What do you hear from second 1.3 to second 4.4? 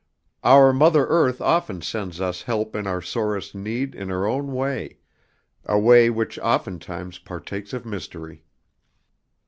often sends us help in our sorest need in her